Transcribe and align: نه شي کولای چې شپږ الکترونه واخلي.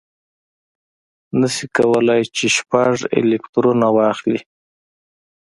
نه 1.39 1.47
شي 1.55 1.65
کولای 1.75 2.21
چې 2.35 2.45
شپږ 2.55 2.93
الکترونه 3.19 3.87
واخلي. 3.95 4.39